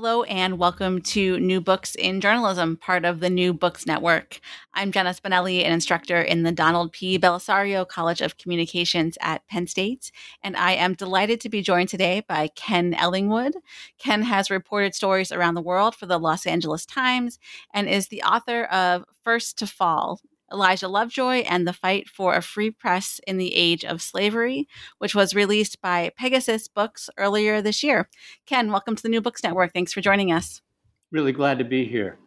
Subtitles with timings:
[0.00, 4.38] Hello, and welcome to New Books in Journalism, part of the New Books Network.
[4.72, 7.18] I'm Jenna Spinelli, an instructor in the Donald P.
[7.18, 12.22] Bellisario College of Communications at Penn State, and I am delighted to be joined today
[12.28, 13.54] by Ken Ellingwood.
[13.98, 17.40] Ken has reported stories around the world for the Los Angeles Times
[17.74, 20.20] and is the author of First to Fall
[20.52, 24.66] Elijah Lovejoy and the Fight for a Free Press in the Age of Slavery,
[24.98, 28.08] which was released by Pegasus Books earlier this year.
[28.46, 29.72] Ken, welcome to the New Books Network.
[29.72, 30.62] Thanks for joining us.
[31.10, 32.18] Really glad to be here.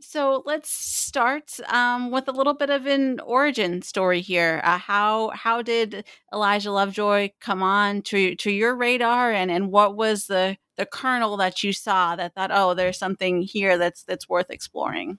[0.00, 4.60] So let's start um, with a little bit of an origin story here.
[4.62, 9.96] Uh, how how did Elijah Lovejoy come on to to your radar, and and what
[9.96, 14.28] was the the kernel that you saw that thought, oh, there's something here that's that's
[14.28, 15.18] worth exploring?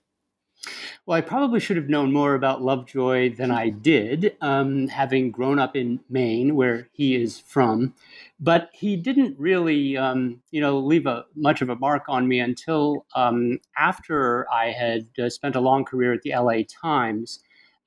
[1.06, 5.58] Well, I probably should have known more about Lovejoy than I did, um, having grown
[5.58, 7.94] up in Maine, where he is from.
[8.42, 12.42] But he didn't really, um, you know, leave a, much of a mark on me
[12.42, 17.40] until um, after I had uh, spent a long career at the LA Times,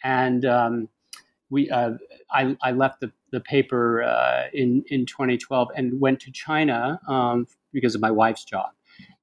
[0.03, 0.89] and um,
[1.51, 1.93] we, uh,
[2.31, 7.47] I, I, left the, the paper uh, in in 2012 and went to China um,
[7.73, 8.71] because of my wife's job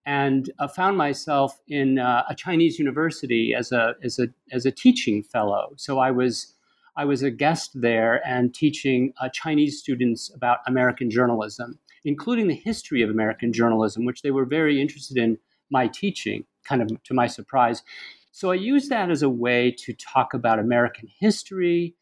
[0.07, 4.71] and uh, found myself in uh, a Chinese university as a as a as a
[4.71, 5.73] teaching fellow.
[5.75, 6.55] So I was
[6.95, 12.55] I was a guest there and teaching uh, Chinese students about American journalism, including the
[12.55, 15.37] history of American journalism, which they were very interested in
[15.69, 16.45] my teaching.
[16.63, 17.83] Kind of to my surprise,
[18.31, 21.95] so I used that as a way to talk about American history.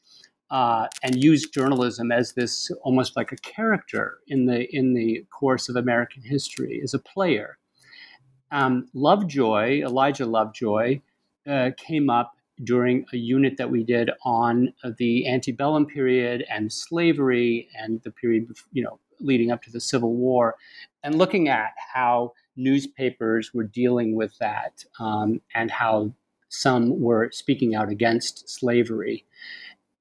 [0.52, 5.70] Uh, and use journalism as this almost like a character in the in the course
[5.70, 7.58] of American history as a player
[8.52, 11.02] um, Lovejoy, Elijah Lovejoy,
[11.48, 12.34] uh, came up
[12.64, 18.48] during a unit that we did on the antebellum period and slavery and the period,
[18.72, 20.56] you know, leading up to the Civil War,
[21.04, 26.14] and looking at how newspapers were dealing with that um, and how
[26.50, 29.26] some were speaking out against slavery.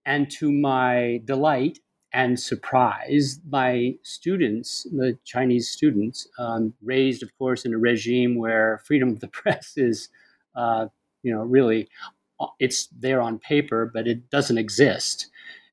[0.06, 1.78] And to my delight,
[2.14, 8.80] and surprise my students, the Chinese students, um, raised, of course, in a regime where
[8.86, 10.08] freedom of the press is,
[10.54, 10.86] uh,
[11.24, 11.88] you know, really,
[12.60, 15.28] it's there on paper, but it doesn't exist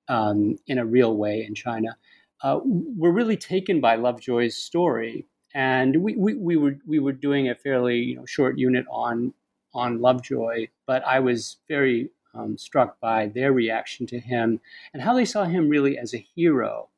[0.08, 1.96] um, in a real way in China.
[2.44, 7.50] Uh, we're really taken by Lovejoy's story, and we, we, we were we were doing
[7.50, 9.32] a fairly you know, short unit on
[9.76, 14.60] on Lovejoy, but I was very um, struck by their reaction to him
[14.94, 16.90] and how they saw him really as a hero.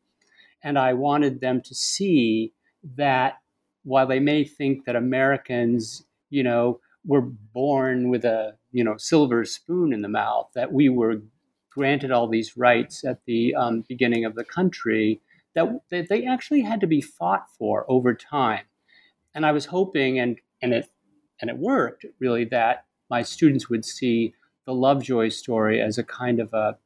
[0.62, 2.54] And I wanted them to see
[2.96, 3.40] that
[3.84, 9.44] while they may think that Americans, you know, were born with a, you know, silver
[9.44, 11.22] spoon in the mouth, that we were
[11.70, 15.20] granted all these rights at the um, beginning of the country,
[15.54, 18.64] that, that they actually had to be fought for over time.
[19.36, 20.90] And I was hoping, and, and it
[21.42, 24.34] and it worked really, that my students would see
[24.66, 26.78] the Lovejoy story as a kind of a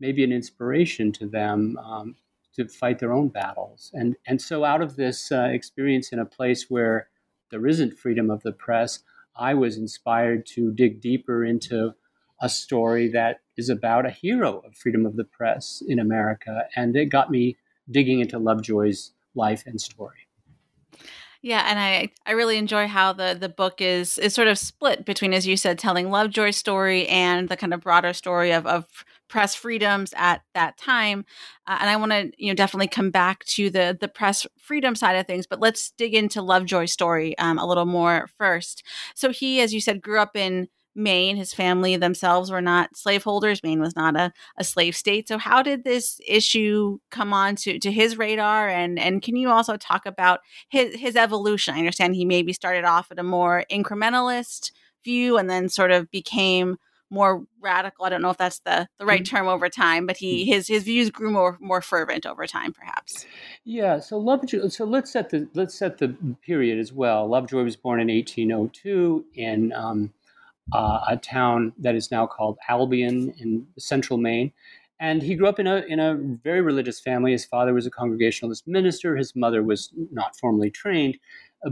[0.00, 2.16] maybe an inspiration to them um,
[2.54, 3.90] to fight their own battles.
[3.94, 7.08] And and so out of this uh, experience in a place where
[7.50, 9.00] there isn't freedom of the press,
[9.36, 11.94] I was inspired to dig deeper into
[12.40, 16.94] a story that is about a hero of freedom of the press in America, and
[16.96, 17.56] it got me
[17.90, 20.25] digging into Lovejoy's life and story.
[21.42, 25.04] Yeah, and I I really enjoy how the the book is is sort of split
[25.04, 28.86] between, as you said, telling Lovejoy's story and the kind of broader story of of
[29.28, 31.24] press freedoms at that time.
[31.66, 34.94] Uh, and I want to you know definitely come back to the the press freedom
[34.94, 38.82] side of things, but let's dig into Lovejoy's story um, a little more first.
[39.14, 41.36] So he, as you said, grew up in Maine.
[41.36, 43.62] His family themselves were not slaveholders.
[43.62, 45.28] Maine was not a, a slave state.
[45.28, 48.68] So how did this issue come on to, to his radar?
[48.68, 51.74] And and can you also talk about his his evolution?
[51.74, 54.72] I understand he maybe started off at a more incrementalist
[55.04, 56.78] view and then sort of became
[57.10, 58.04] more radical.
[58.04, 59.36] I don't know if that's the, the right mm-hmm.
[59.36, 60.52] term over time, but he mm-hmm.
[60.52, 63.26] his his views grew more more fervent over time, perhaps.
[63.64, 64.00] Yeah.
[64.00, 64.68] So Lovejoy.
[64.68, 67.28] So let's set the let's set the period as well.
[67.28, 70.12] Lovejoy was born in 1802 in um,
[70.72, 74.52] uh, a town that is now called Albion in central Maine.
[74.98, 77.32] And he grew up in a, in a very religious family.
[77.32, 79.16] His father was a Congregationalist minister.
[79.16, 81.18] His mother was not formally trained.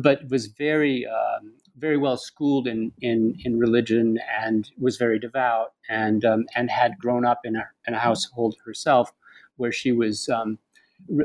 [0.00, 5.72] but was very um, very well schooled in, in in religion and was very devout
[5.88, 9.12] and um, and had grown up in a, in a household herself
[9.56, 10.58] where she was um,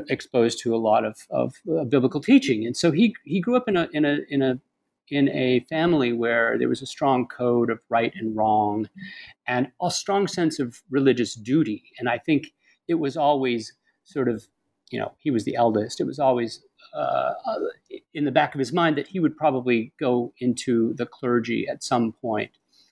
[0.08, 3.68] exposed to a lot of, of uh, biblical teaching and so he he grew up
[3.68, 4.58] in a in a in a
[5.10, 8.88] in a family where there was a strong code of right and wrong
[9.46, 12.52] and a strong sense of religious duty and I think
[12.88, 13.72] it was always
[14.04, 14.46] sort of
[14.90, 16.62] you know he was the eldest it was always
[16.94, 17.32] uh,
[18.14, 21.82] in the back of his mind that he would probably go into the clergy at
[21.82, 22.50] some point.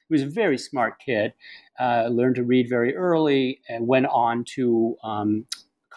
[0.09, 1.35] He was a very smart kid,
[1.79, 5.47] uh, learned to read very early, and went on to um,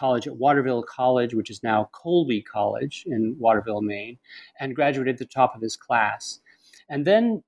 [0.02, 4.18] college at Waterville College, which is now Colby College in Waterville, Maine,
[4.58, 6.40] and graduated at the top of his class.
[6.88, 7.44] And then,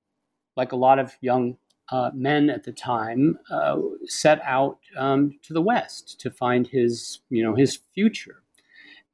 [0.55, 1.57] like a lot of young
[1.91, 7.19] uh, men at the time, uh, set out um, to the West to find his,
[7.29, 8.41] you know, his future,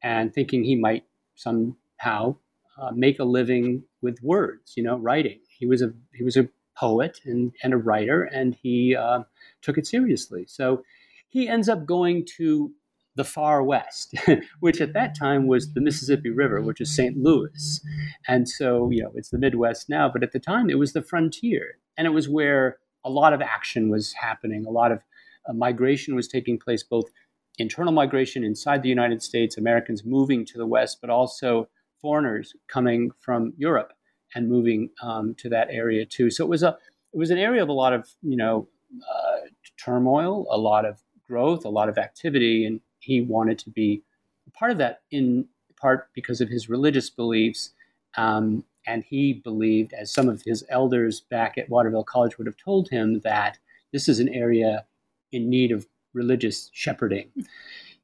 [0.03, 2.35] and thinking he might somehow
[2.79, 5.39] uh, make a living with words, you know, writing.
[5.49, 6.47] He was a he was a
[6.77, 9.23] poet and, and a writer, and he uh,
[9.63, 10.45] took it seriously.
[10.47, 10.83] So
[11.27, 12.71] he ends up going to
[13.15, 14.15] the far west,
[14.59, 17.17] which at that time was the Mississippi River, which is St.
[17.17, 17.81] Louis.
[18.27, 21.01] And so, you know, it's the Midwest now, but at the time it was the
[21.01, 21.77] frontier.
[21.97, 25.01] And it was where a lot of action was happening, a lot of
[25.47, 27.05] uh, migration was taking place, both
[27.57, 31.67] internal migration inside the United States, Americans moving to the West, but also
[32.01, 33.93] foreigners coming from Europe
[34.33, 36.29] and moving um, to that area too.
[36.29, 36.77] So it was a
[37.13, 38.69] it was an area of a lot of you know
[39.09, 39.47] uh,
[39.83, 44.03] turmoil, a lot of growth, a lot of activity, and he wanted to be
[44.53, 45.47] part of that in
[45.79, 47.71] part because of his religious beliefs.
[48.15, 52.57] Um, and he believed, as some of his elders back at Waterville College would have
[52.57, 53.57] told him, that
[53.91, 54.85] this is an area
[55.31, 57.29] in need of religious shepherding.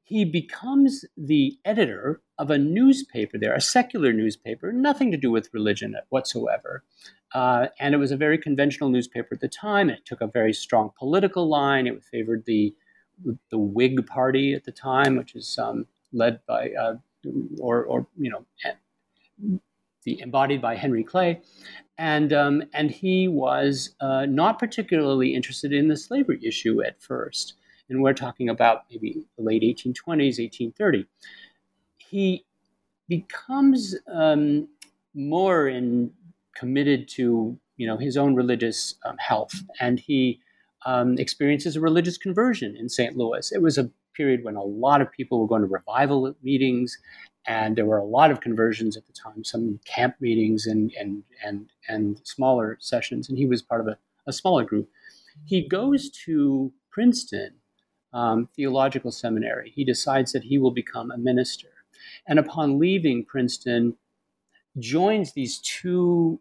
[0.04, 5.54] He becomes the editor of a newspaper there, a secular newspaper, nothing to do with
[5.54, 6.84] religion whatsoever.
[7.34, 9.90] Uh, and it was a very conventional newspaper at the time.
[9.90, 11.88] It took a very strong political line.
[11.88, 12.74] It favored the
[13.50, 16.96] the Whig Party at the time, which is um, led by uh,
[17.60, 18.46] or or you know
[20.04, 21.42] the embodied by Henry Clay,
[21.98, 27.56] and um, and he was uh, not particularly interested in the slavery issue at first.
[27.90, 31.06] And we're talking about maybe the late 1820s, 1830,
[31.98, 32.46] he
[33.08, 34.68] becomes um,
[35.14, 36.12] more in,
[36.54, 40.40] committed to you know his own religious um, health, and he
[40.86, 43.18] um, experiences a religious conversion in St.
[43.18, 43.52] Louis.
[43.52, 46.98] It was a period when a lot of people were going to revival meetings,
[47.46, 51.24] and there were a lot of conversions at the time, some camp meetings and and
[51.44, 53.98] and and smaller sessions, and he was part of a,
[54.28, 54.90] a smaller group.
[55.46, 57.54] He goes to Princeton
[58.14, 59.72] um, theological seminary.
[59.76, 61.68] He decides that he will become a minister.
[62.28, 63.96] And upon leaving Princeton,
[64.80, 66.40] joins these two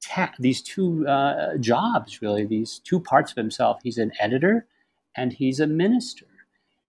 [0.00, 3.80] ta- these two uh, jobs, really, these two parts of himself.
[3.82, 4.66] He's an editor
[5.16, 6.26] and he's a minister.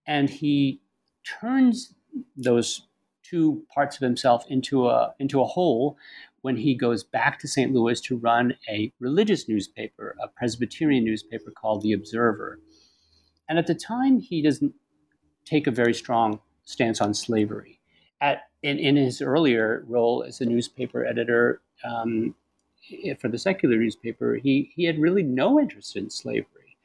[0.06, 0.80] And he
[1.24, 1.94] turns
[2.36, 2.88] those
[3.24, 5.98] two parts of himself into a, into a whole
[6.42, 7.74] when he goes back to St.
[7.74, 12.60] Louis to run a religious newspaper, a Presbyterian newspaper called The Observer.
[13.48, 14.74] And at the time, he doesn't
[15.46, 17.80] take a very strong stance on slavery.
[18.22, 22.36] At, in, in his earlier role as a newspaper editor um,
[23.20, 26.78] for the secular newspaper, he, he had really no interest in slavery.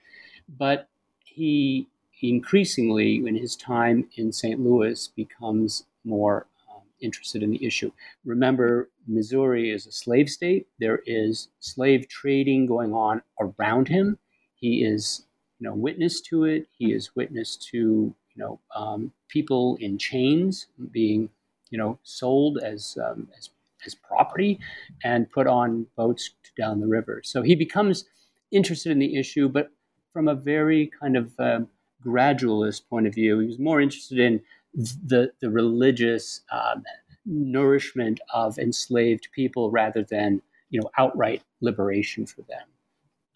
[0.58, 0.88] But
[1.24, 1.88] he
[2.22, 4.60] increasingly, in his time in St.
[4.60, 7.90] Louis, becomes more um, interested in the issue.
[8.24, 10.66] Remember, Missouri is a slave state.
[10.78, 14.18] There is slave trading going on around him.
[14.54, 15.24] He is
[15.58, 16.66] you know witness to it.
[16.76, 21.28] He is witness to you know um, people in chains being
[21.70, 23.50] you know sold as um, as
[23.86, 24.58] as property
[25.02, 27.20] and put on boats down the river.
[27.24, 28.04] So he becomes
[28.50, 29.70] interested in the issue, but
[30.12, 31.60] from a very kind of uh,
[32.04, 33.38] gradualist point of view.
[33.40, 34.40] He was more interested in
[34.74, 36.82] the the religious um,
[37.24, 42.66] nourishment of enslaved people rather than you know outright liberation for them.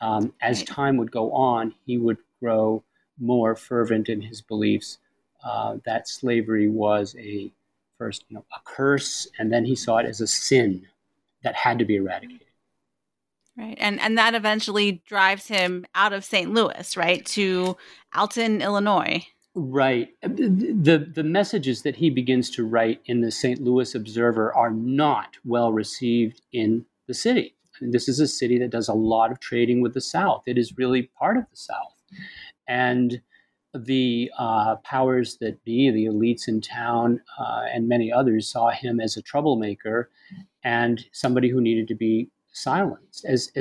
[0.00, 2.84] Um, as time would go on, he would grow
[3.18, 4.98] more fervent in his beliefs
[5.44, 7.52] uh, that slavery was a
[7.98, 10.86] first, you know, a curse, and then he saw it as a sin
[11.42, 12.46] that had to be eradicated.
[13.56, 16.52] Right, and and that eventually drives him out of St.
[16.54, 17.76] Louis, right, to
[18.14, 19.26] Alton, Illinois.
[19.54, 20.10] Right.
[20.22, 23.60] The the messages that he begins to write in the St.
[23.60, 27.56] Louis Observer are not well received in the city.
[27.80, 30.42] And this is a city that does a lot of trading with the South.
[30.46, 31.94] It is really part of the South.
[32.68, 33.20] And
[33.74, 39.00] the uh, powers that be, the elites in town, uh, and many others saw him
[39.00, 40.10] as a troublemaker
[40.64, 43.24] and somebody who needed to be silenced.
[43.24, 43.52] As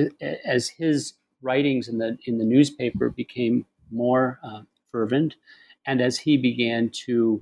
[0.46, 4.62] as his writings in the in the newspaper became more uh,
[4.92, 5.36] fervent,
[5.86, 7.42] and as he began to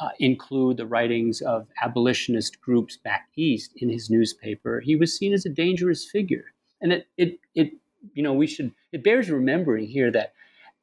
[0.00, 5.32] uh, include the writings of abolitionist groups back east in his newspaper, he was seen
[5.32, 6.52] as a dangerous figure.
[6.80, 7.72] And it, it, it,
[8.12, 10.34] you know, we should, it bears remembering here that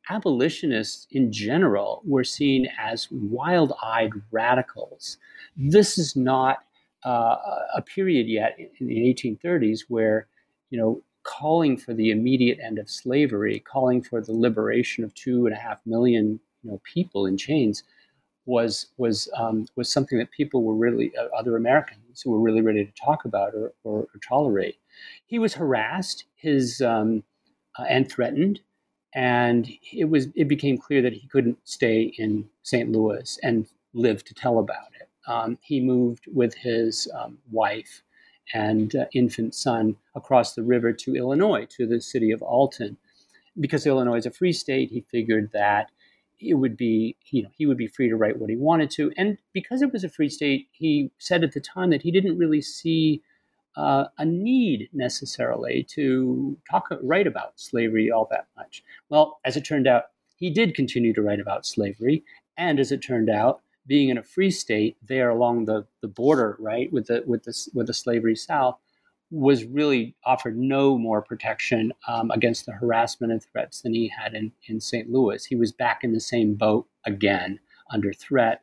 [0.10, 5.18] abolitionists in general were seen as wild eyed radicals.
[5.56, 6.60] This is not
[7.06, 7.36] uh,
[7.76, 10.28] a period yet in the 1830s where,
[10.70, 15.46] you know, calling for the immediate end of slavery, calling for the liberation of two
[15.46, 17.84] and a half million you know, people in chains
[18.46, 22.62] was was um, was something that people were really uh, other Americans who were really
[22.62, 24.76] ready to talk about or, or, or tolerate.
[25.26, 27.24] He was harassed, his um,
[27.80, 28.60] uh, and threatened,
[29.16, 32.92] and it was it became clear that he couldn't stay in St.
[32.92, 35.10] Louis and live to tell about it.
[35.28, 38.02] Um, he moved with his um, wife
[38.54, 42.98] and uh, infant son across the river to Illinois, to the city of Alton.
[43.60, 45.92] Because Illinois is a free state, he figured that
[46.40, 49.12] it would be, you know, he would be free to write what he wanted to.
[49.16, 52.38] And because it was a free state, he said at the time that he didn't
[52.38, 53.22] really see
[53.76, 58.84] uh, a need necessarily to talk, write about slavery all that much.
[59.10, 62.24] Well, as it turned out, he did continue to write about slavery.
[62.58, 66.56] And as it turned out, being in a free state there along the, the border,
[66.60, 68.78] right, with the with the with the slavery South,
[69.30, 74.34] was really offered no more protection um, against the harassment and threats than he had
[74.34, 75.10] in, in St.
[75.10, 75.44] Louis.
[75.44, 77.60] He was back in the same boat again,
[77.92, 78.62] under threat,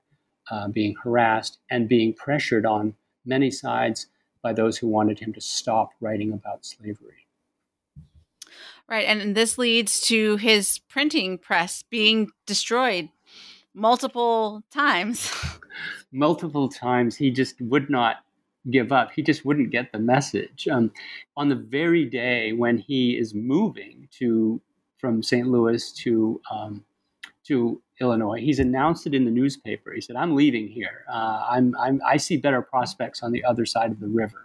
[0.51, 2.95] uh, being harassed, and being pressured on
[3.27, 4.07] many sides
[4.43, 7.27] by those who wanted him to stop writing about slavery.
[8.89, 13.09] Right, and this leads to his printing press being destroyed
[13.73, 15.31] multiple times.
[16.13, 17.17] multiple times.
[17.17, 18.17] He just would not
[18.69, 19.13] give up.
[19.13, 20.69] He just wouldn't get the message.
[20.69, 20.93] Um,
[21.37, 24.61] on the very day when he is moving to
[24.99, 25.47] from St.
[25.47, 26.85] Louis to um,
[27.47, 29.93] to Illinois, he's announced it in the newspaper.
[29.93, 31.05] He said, "I'm leaving here.
[31.11, 34.43] Uh, I'm, I'm I see better prospects on the other side of the river."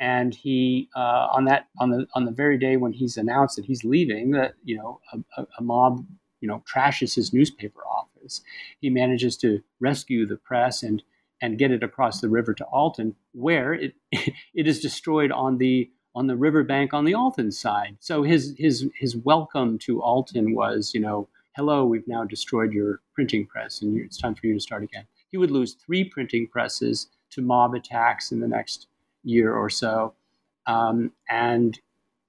[0.00, 3.64] And he uh, on that on the on the very day when he's announced that
[3.64, 6.04] he's leaving, that you know a, a, a mob
[6.40, 8.42] you know trashes his newspaper office.
[8.80, 11.02] He manages to rescue the press and
[11.40, 15.90] and get it across the river to Alton, where it it is destroyed on the
[16.14, 17.96] on the riverbank on the Alton side.
[18.00, 23.00] So his his his welcome to Alton was, you know, hello, we've now destroyed your
[23.14, 25.06] printing press, and it's time for you to start again.
[25.30, 28.88] He would lose three printing presses to mob attacks in the next
[29.22, 30.14] year or so,
[30.66, 31.78] um, and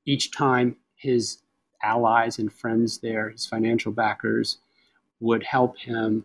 [0.05, 1.39] each time his
[1.81, 4.59] allies and friends there, his financial backers,
[5.19, 6.23] would help him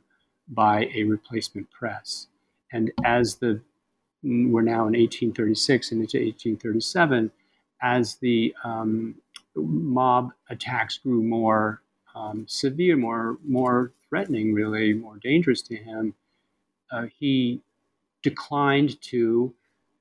[0.48, 2.26] buy a replacement press.
[2.72, 3.60] And as the
[4.22, 7.30] we're now in 1836 and into 1837,
[7.80, 9.14] as the um,
[9.56, 11.80] mob attacks grew more
[12.14, 16.14] um, severe, more more threatening, really more dangerous to him,
[16.90, 17.60] uh, he
[18.22, 19.54] declined to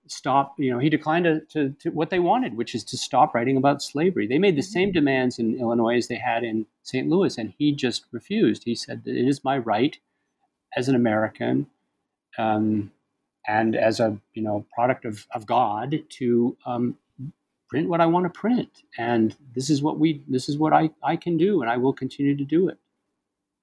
[0.08, 0.56] stop.
[0.60, 3.58] You know, he declined to, to, to, what they wanted, which is to stop writing
[3.58, 4.28] about slavery.
[4.28, 7.08] They made the same demands in Illinois as they had in St.
[7.08, 8.64] Louis, and he just refused.
[8.64, 9.98] He said, "It is my right
[10.76, 11.68] as an American."
[12.40, 12.92] um,
[13.48, 16.98] and as a you know product of, of God to um,
[17.70, 18.84] print what I want to print.
[18.98, 21.94] And this is what we this is what I, I can do and I will
[21.94, 22.78] continue to do it.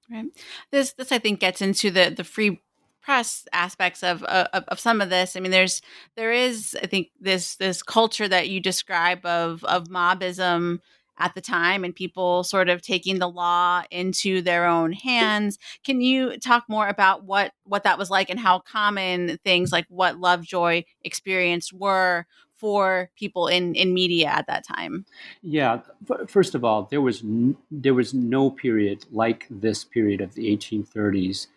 [0.09, 0.25] Right.
[0.71, 2.61] This this I think gets into the the free
[3.01, 5.35] press aspects of, uh, of of some of this.
[5.35, 5.81] I mean, there's
[6.15, 10.79] there is I think this this culture that you describe of of mobism
[11.19, 15.57] at the time and people sort of taking the law into their own hands.
[15.83, 19.85] Can you talk more about what what that was like and how common things like
[19.89, 22.25] what Lovejoy experienced were
[22.57, 25.05] for people in in media at that time?
[25.41, 25.81] Yeah,
[26.27, 30.55] first of all, there was n- there was no period like this period of the
[30.55, 31.47] 1830s,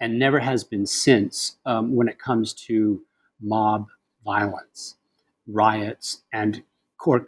[0.00, 3.00] and never has been since um, when it comes to
[3.40, 3.86] mob
[4.24, 4.96] violence,
[5.46, 6.62] riots, and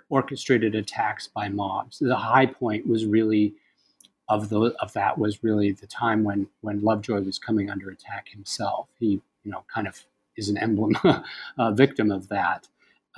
[0.09, 1.99] orchestrated attacks by mobs.
[2.01, 3.55] The high point was really
[4.29, 8.29] of the of that was really the time when when Lovejoy was coming under attack
[8.29, 8.89] himself.
[8.99, 10.05] He you know kind of
[10.37, 10.97] is an emblem
[11.59, 12.69] a victim of that.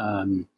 [0.03, 0.49] Um,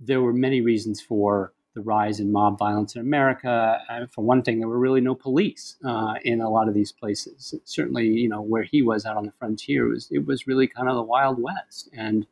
[0.00, 3.80] there were many reasons for the rise in mob violence in America.
[3.90, 6.92] Uh, for one thing, there were really no police uh, in a lot of these
[6.92, 7.54] places.
[7.64, 10.88] Certainly, you know where he was out on the frontier was it was really kind
[10.88, 12.26] of the Wild West, and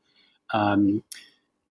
[0.52, 1.02] um,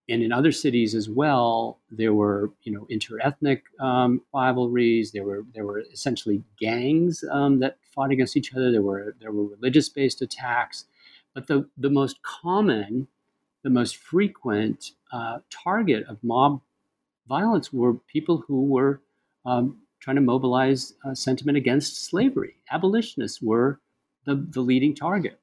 [0.10, 5.12] and in other cities as well, there were you know interethnic um, rivalries.
[5.12, 8.72] There were there were essentially gangs um, that fought against each other.
[8.72, 10.86] There were there were religious based attacks,
[11.34, 13.08] but the the most common
[13.64, 16.62] the most frequent uh, target of mob
[17.28, 19.02] violence were people who were
[19.46, 22.56] um, trying to mobilize uh, sentiment against slavery.
[22.72, 23.80] Abolitionists were
[24.26, 25.40] the, the leading target.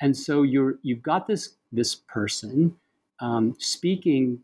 [0.00, 2.76] And so you're, you've got this, this person
[3.20, 4.38] um, speaking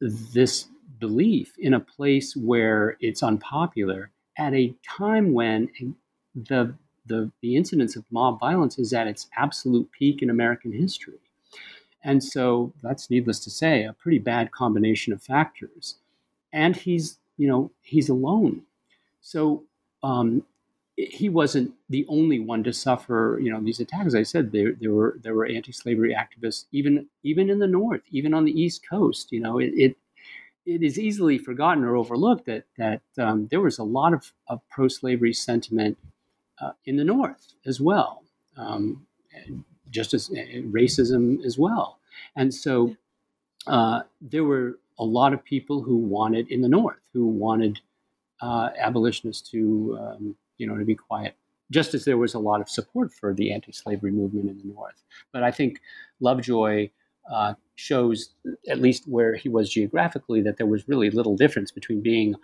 [0.00, 0.66] this
[0.98, 5.68] belief in a place where it's unpopular at a time when
[6.34, 6.74] the,
[7.06, 11.20] the, the incidence of mob violence is at its absolute peak in American history.
[12.02, 15.96] And so that's needless to say, a pretty bad combination of factors.
[16.52, 18.62] And he's, you know, he's alone.
[19.20, 19.64] So
[20.02, 20.44] um,
[20.96, 24.08] he wasn't the only one to suffer, you know, these attacks.
[24.08, 28.02] As I said, there, there were there were anti-slavery activists even even in the North,
[28.10, 29.30] even on the East Coast.
[29.30, 29.96] You know, it, it
[30.66, 34.60] it is easily forgotten or overlooked that that um, there was a lot of, of
[34.68, 35.98] pro-slavery sentiment
[36.60, 38.22] uh, in the North as well,
[38.56, 39.06] um,
[39.90, 41.98] just as uh, racism as well,
[42.36, 42.96] and so
[43.66, 47.80] uh, there were a lot of people who wanted in the North who wanted
[48.40, 51.34] uh, abolitionists to um, you know to be quiet,
[51.70, 55.02] just as there was a lot of support for the anti-slavery movement in the North.
[55.32, 55.80] But I think
[56.20, 56.90] Lovejoy
[57.30, 58.30] uh, shows,
[58.68, 62.34] at least where he was geographically, that there was really little difference between being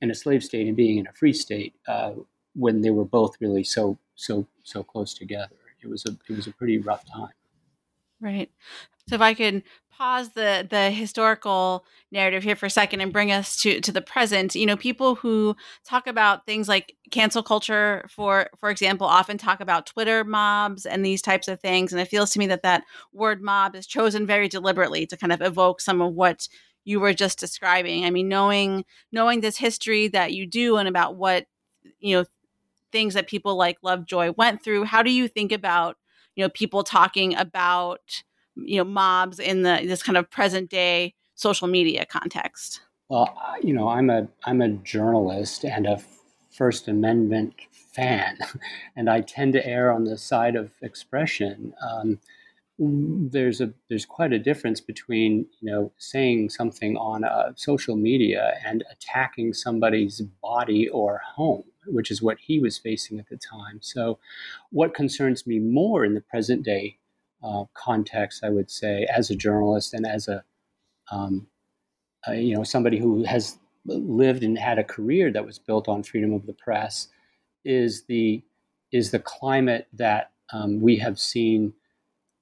[0.00, 2.12] in a slave state and being in a free state uh,
[2.54, 5.56] when they were both really so so so close together.
[5.82, 7.30] It was a it was a pretty rough time.
[8.20, 8.50] Right.
[9.08, 13.32] So if I could pause the the historical narrative here for a second and bring
[13.32, 18.06] us to to the present, you know, people who talk about things like cancel culture,
[18.08, 22.08] for for example, often talk about Twitter mobs and these types of things, and it
[22.08, 25.80] feels to me that that word mob is chosen very deliberately to kind of evoke
[25.80, 26.48] some of what
[26.84, 28.04] you were just describing.
[28.04, 31.46] I mean, knowing knowing this history that you do and about what
[31.98, 32.24] you know
[32.92, 35.96] things that people like Lovejoy went through, how do you think about
[36.36, 38.22] you know people talking about
[38.56, 42.80] you know mobs in the this kind of present day social media context?
[43.08, 46.00] Well you know i'm a i'm a journalist and a
[46.50, 48.38] first amendment fan
[48.96, 51.74] and i tend to err on the side of expression.
[51.82, 52.20] Um,
[52.80, 58.54] there's a there's quite a difference between you know saying something on a social media
[58.64, 63.78] and attacking somebody's body or home which is what he was facing at the time
[63.80, 64.18] so
[64.70, 66.96] what concerns me more in the present day
[67.42, 70.44] uh, context, I would say, as a journalist and as a,
[71.10, 71.46] um,
[72.26, 76.02] a, you know somebody who has lived and had a career that was built on
[76.02, 77.08] freedom of the press,
[77.64, 78.42] is the
[78.92, 81.72] is the climate that um, we have seen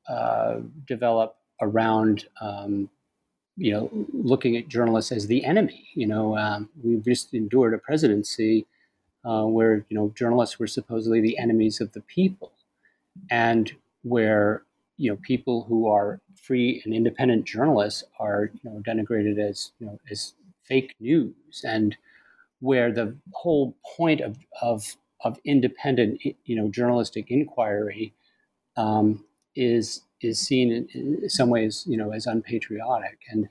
[0.08, 0.56] uh,
[0.86, 2.90] develop around um,
[3.56, 5.88] you know looking at journalists as the enemy.
[5.94, 8.66] You know, um, we've just endured a presidency
[9.24, 12.52] uh, where you know journalists were supposedly the enemies of the people,
[13.30, 14.62] and where
[14.96, 19.86] you know people who are free and independent journalists are you know denigrated as you
[19.86, 21.96] know as fake news and
[22.60, 28.12] where the whole point of of of independent you know journalistic inquiry
[28.76, 29.24] um,
[29.56, 33.18] is is seen in, in, some ways you know as unpatriotic.
[33.30, 33.48] And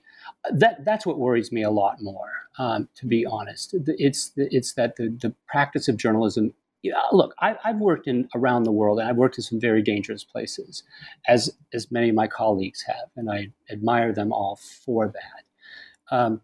[0.52, 4.96] that that's what worries me a lot more um, to be honest it's it's that
[4.96, 9.10] the, the practice of journalism yeah, look, I, have worked in around the world, and
[9.10, 10.84] I've worked in some very dangerous places,
[11.28, 16.16] as as many of my colleagues have, and I admire them all for that.
[16.16, 16.42] Um,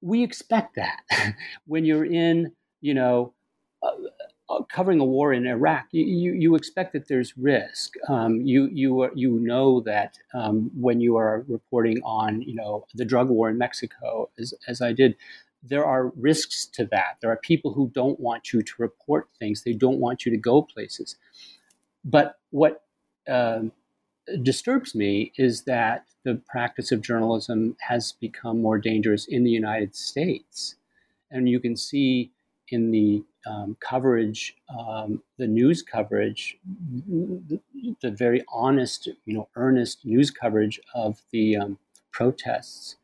[0.00, 1.00] we expect that
[1.66, 3.32] when you're in, you know,
[3.82, 3.90] uh,
[4.68, 7.94] covering a war in Iraq, you, you, expect that there's risk.
[8.08, 12.86] Um, you you are, you know that um, when you are reporting on, you know,
[12.94, 15.16] the drug war in Mexico, as as I did,
[15.62, 17.18] there are risks to that.
[17.20, 20.38] There are people who don't want you to report things, they don't want you to
[20.38, 21.16] go places.
[22.04, 22.82] But what
[23.28, 23.60] uh,
[24.42, 29.94] disturbs me is that the practice of journalism has become more dangerous in the United
[29.94, 30.76] States.
[31.30, 32.32] And you can see
[32.70, 36.58] in the um, coverage, um, the news coverage,
[37.08, 37.60] the,
[38.02, 41.78] the, very honest, you know, earnest news coverage of the um,
[42.12, 42.96] protests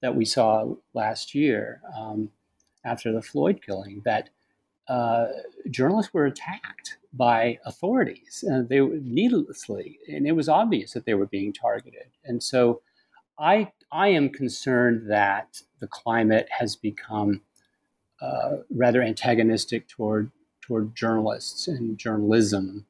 [0.00, 2.30] that we saw last year um,
[2.84, 4.30] after the Floyd killing that
[4.88, 5.26] uh,
[5.70, 11.26] journalists were attacked by authorities and they needlessly, and it was obvious that they were
[11.26, 12.06] being targeted.
[12.24, 12.82] And so,
[13.38, 17.42] I I am concerned that the climate has become
[18.22, 20.30] uh, rather antagonistic toward
[20.60, 22.86] toward journalists and journalism.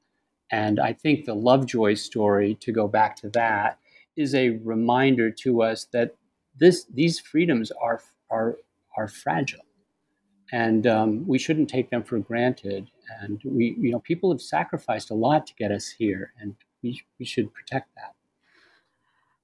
[0.50, 3.78] And I think the Lovejoy story, to go back to that,
[4.14, 6.14] is a reminder to us that
[6.58, 8.58] this these freedoms are are
[8.96, 9.64] are fragile,
[10.52, 12.90] and um, we shouldn't take them for granted.
[13.20, 17.00] And we, you know, people have sacrificed a lot to get us here, and we
[17.18, 18.14] we should protect that.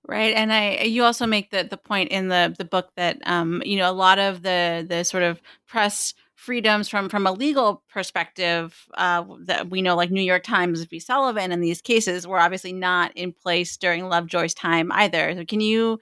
[0.08, 3.62] Right, and I you also make the the point in the the book that um,
[3.66, 7.82] you know a lot of the the sort of press freedoms from from a legal
[7.90, 10.98] perspective uh, that we know like new york times v.
[10.98, 15.34] Sullivan and these cases were obviously not in place during lovejoy's time either.
[15.36, 16.00] So can you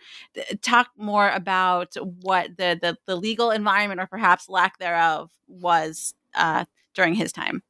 [0.62, 6.64] talk more about what the, the the, legal environment or perhaps lack thereof was uh,
[6.94, 7.60] during his time?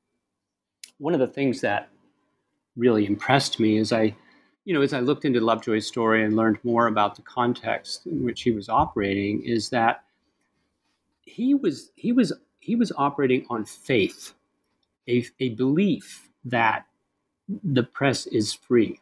[0.98, 1.88] One of the things that
[2.76, 4.14] really impressed me is i
[4.66, 8.22] you know as i looked into lovejoy's story and learned more about the context in
[8.22, 10.04] which he was operating is that
[11.22, 12.32] he was he was
[12.66, 14.32] he was operating on faith,
[15.08, 16.84] a, a belief that
[17.62, 19.00] the press is free.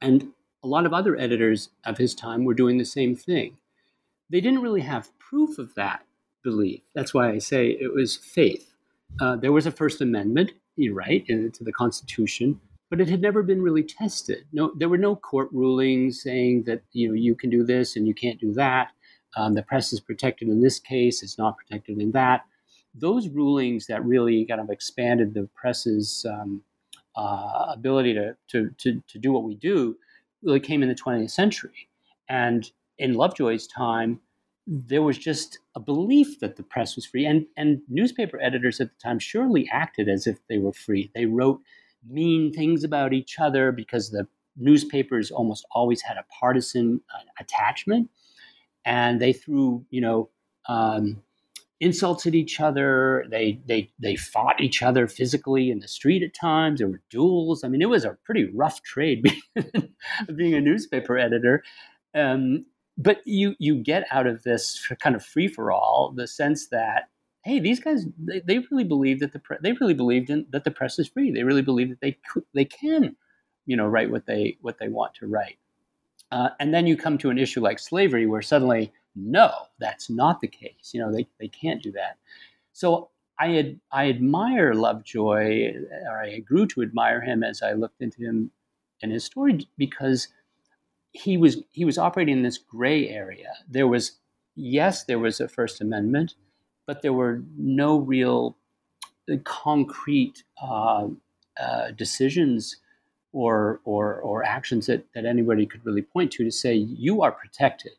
[0.00, 0.32] And
[0.64, 3.56] a lot of other editors of his time were doing the same thing.
[4.28, 6.04] They didn't really have proof of that
[6.42, 6.80] belief.
[6.92, 8.74] That's why I say it was faith.
[9.20, 13.42] Uh, there was a First Amendment, you're right, to the Constitution, but it had never
[13.42, 14.44] been really tested.
[14.52, 18.06] No, there were no court rulings saying that you know you can do this and
[18.06, 18.92] you can't do that.
[19.36, 22.44] Um, the press is protected in this case; it's not protected in that
[22.94, 26.62] those rulings that really kind of expanded the press's um,
[27.16, 29.96] uh, ability to, to, to, to, do what we do
[30.42, 31.88] really came in the 20th century.
[32.28, 34.20] And in Lovejoy's time,
[34.66, 37.24] there was just a belief that the press was free.
[37.24, 41.10] And, and newspaper editors at the time surely acted as if they were free.
[41.14, 41.60] They wrote
[42.08, 48.10] mean things about each other because the newspapers almost always had a partisan uh, attachment.
[48.84, 50.30] And they threw, you know,
[50.68, 51.22] um,
[51.80, 53.24] insulted each other.
[53.30, 56.78] They they they fought each other physically in the street at times.
[56.78, 57.64] There were duels.
[57.64, 59.22] I mean, it was a pretty rough trade
[59.54, 59.94] being,
[60.34, 61.62] being a newspaper editor.
[62.14, 62.66] Um,
[62.96, 67.08] but you you get out of this kind of free for all the sense that
[67.48, 70.64] hey, these guys they, they really believe that the pre- they really believed in that
[70.64, 71.30] the press is free.
[71.30, 72.18] They really believe that they
[72.54, 73.16] they can
[73.66, 75.58] you know write what they what they want to write.
[76.30, 80.40] Uh, and then you come to an issue like slavery, where suddenly no, that's not
[80.40, 80.90] the case.
[80.92, 82.18] You know, they, they can't do that.
[82.72, 85.72] So I had I admire Lovejoy,
[86.06, 88.50] or I grew to admire him as I looked into him
[89.02, 90.28] and his story because
[91.12, 93.52] he was he was operating in this gray area.
[93.68, 94.18] There was
[94.54, 96.34] yes, there was a First Amendment,
[96.88, 98.56] but there were no real
[99.44, 101.06] concrete uh,
[101.60, 102.76] uh, decisions
[103.32, 107.30] or, or or actions that, that anybody could really point to to say you are
[107.30, 107.92] protected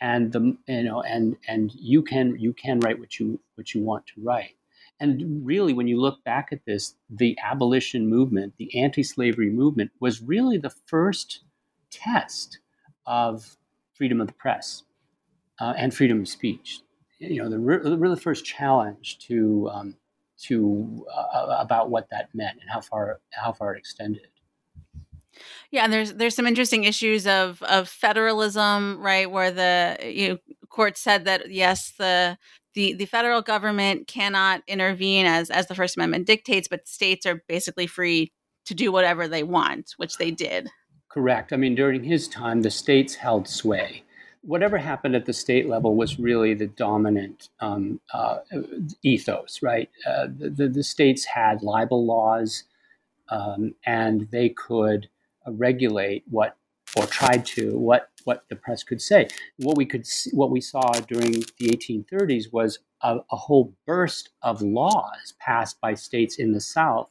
[0.00, 3.82] and the you know and and you can you can write what you what you
[3.82, 4.54] want to write.
[5.00, 10.22] And really when you look back at this the abolition movement the anti-slavery movement was
[10.22, 11.40] really the first
[11.90, 12.60] test
[13.06, 13.56] of
[13.94, 14.84] freedom of the press
[15.58, 16.80] uh, and freedom of speech
[17.20, 19.94] you know the, re- the really first challenge to um,
[20.38, 24.26] to uh, about what that meant and how far how far it extended
[25.70, 30.38] yeah, and there's there's some interesting issues of of federalism, right, where the you know,
[30.68, 32.36] court said that yes, the
[32.74, 37.42] the the federal government cannot intervene as as the First Amendment dictates, but states are
[37.48, 38.32] basically free
[38.66, 40.68] to do whatever they want, which they did.
[41.08, 41.52] Correct.
[41.52, 44.04] I mean, during his time, the states held sway.
[44.42, 48.38] Whatever happened at the state level was really the dominant um, uh,
[49.02, 49.90] ethos, right?
[50.06, 52.64] Uh, the, the, states had libel laws,
[53.28, 55.08] um, and they could
[55.46, 56.56] regulate what
[56.96, 59.28] or tried to what what the press could say.
[59.58, 64.30] What we could see, what we saw during the 1830s was a, a, whole burst
[64.42, 67.08] of laws passed by states in the South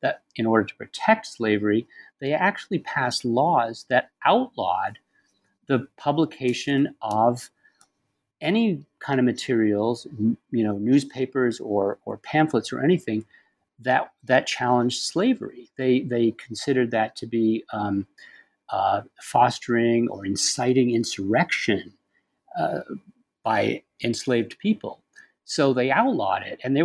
[0.00, 1.86] that, in order to protect slavery,
[2.20, 4.98] they actually passed laws that outlawed
[5.68, 7.50] the publication of
[8.40, 10.06] any kind of materials,
[10.50, 13.24] you know, newspapers or or pamphlets or anything
[13.80, 15.70] that that challenged slavery.
[15.76, 18.06] They they considered that to be um,
[18.70, 21.94] uh, fostering or inciting insurrection
[22.58, 22.80] uh,
[23.44, 25.02] by enslaved people.
[25.44, 26.84] So they outlawed it, and they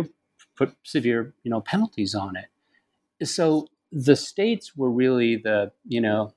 [0.56, 3.26] put severe you know penalties on it.
[3.26, 6.32] So the states were really the you know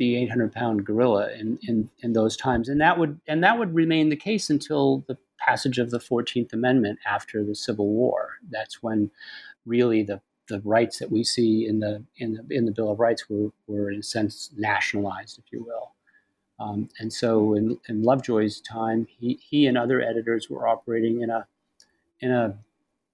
[0.00, 3.74] the 800 pound gorilla in, in, in those times and that would and that would
[3.74, 8.82] remain the case until the passage of the 14th amendment after the civil war that's
[8.82, 9.10] when
[9.66, 13.00] really the the rights that we see in the in the in the Bill of
[13.00, 15.94] Rights were were in a sense nationalized, if you will.
[16.58, 21.30] Um, and so in, in Lovejoy's time, he he and other editors were operating in
[21.30, 21.46] a
[22.20, 22.58] in a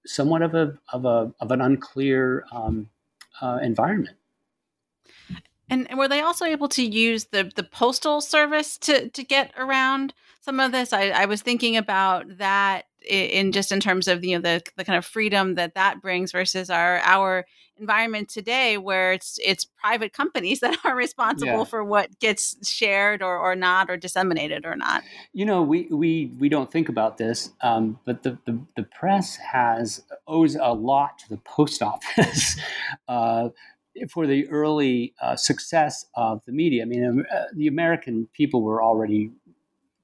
[0.05, 2.89] somewhat of a of a of an unclear um,
[3.39, 4.17] uh, environment.
[5.69, 10.13] And were they also able to use the the postal service to to get around
[10.41, 10.93] some of this?
[10.93, 14.85] I, I was thinking about that in just in terms of you know the the
[14.85, 17.45] kind of freedom that that brings versus our our
[17.79, 21.63] environment today where it's it's private companies that are responsible yeah.
[21.63, 25.03] for what gets shared or, or not or disseminated or not
[25.33, 29.35] you know we we we don't think about this um, but the, the, the press
[29.37, 32.57] has owes a lot to the post office
[33.07, 33.49] uh,
[34.09, 36.83] for the early uh, success of the media.
[36.83, 39.31] I mean uh, the american people were already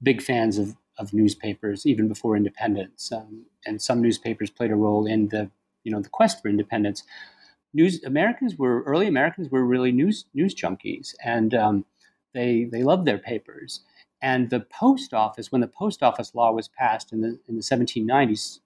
[0.04, 3.12] big fans of, of newspapers even before independence.
[3.12, 5.50] Um, and some newspapers played a role in the
[5.84, 7.04] you know the quest for independence.
[7.74, 11.86] News Americans were early Americans were really news news junkies, and um,
[12.34, 13.82] they they loved their papers.
[14.22, 17.62] And the post office, when the post office law was passed in the in the
[17.62, 18.60] 1790s,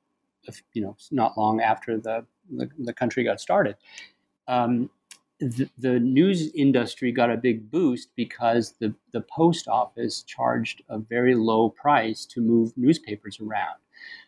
[0.74, 3.76] you know, not long after the the, the country got started,
[4.48, 4.90] um,
[5.40, 10.98] the, the, news industry got a big boost because the the post office charged a
[10.98, 13.78] very low price to move newspapers around.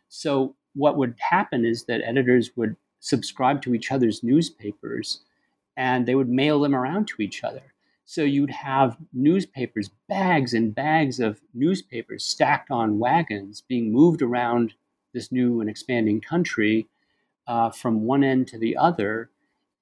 [0.08, 5.22] So what would happen is that editors would subscribe to each other's newspapers
[5.78, 7.74] and they would mail them around to each other.
[8.06, 14.74] So you'd have newspapers, bags and bags of newspapers stacked on wagons being moved around
[15.14, 16.88] this new and expanding country
[17.48, 19.30] uh, from one end to the other.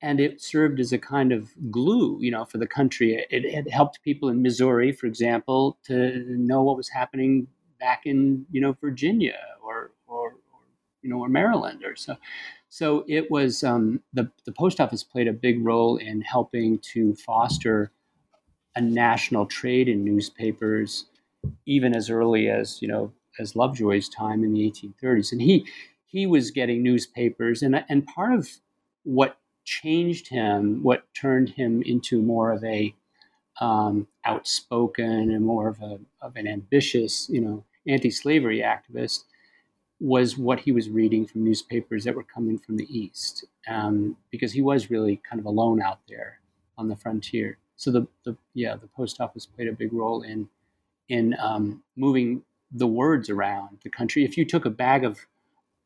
[0.01, 3.25] And it served as a kind of glue, you know, for the country.
[3.31, 7.47] It, it helped people in Missouri, for example, to know what was happening
[7.79, 10.67] back in, you know, Virginia or, or, or
[11.01, 12.15] you know, or Maryland or so.
[12.69, 17.15] So it was um, the the post office played a big role in helping to
[17.15, 17.91] foster
[18.75, 21.05] a national trade in newspapers,
[21.65, 25.65] even as early as you know as Lovejoy's time in the 1830s, and he
[26.05, 28.49] he was getting newspapers, and and part of
[29.03, 32.95] what changed him, what turned him into more of a
[33.59, 39.25] um, outspoken and more of a of an ambitious, you know, anti-slavery activist
[39.99, 44.53] was what he was reading from newspapers that were coming from the east, um, because
[44.53, 46.39] he was really kind of alone out there
[46.77, 47.57] on the frontier.
[47.75, 50.47] So the, the yeah the post office played a big role in
[51.09, 54.23] in um, moving the words around the country.
[54.23, 55.19] If you took a bag of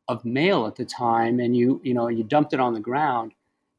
[0.08, 3.32] of mail at the time and you you know you dumped it on the ground,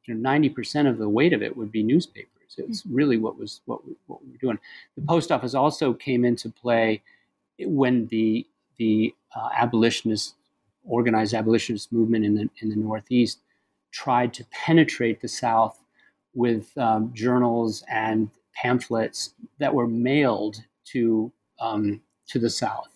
[0.08, 2.28] ninety percent of the weight of it would be newspapers.
[2.58, 2.94] It's mm-hmm.
[2.94, 4.58] really what was what we, what we were doing.
[4.96, 7.02] The post office also came into play
[7.58, 8.46] when the
[8.78, 10.34] the uh, abolitionist,
[10.84, 13.38] organized abolitionist movement in the, in the Northeast
[13.92, 15.78] tried to penetrate the South
[16.34, 22.88] with um, journals and pamphlets that were mailed to, um, to the South.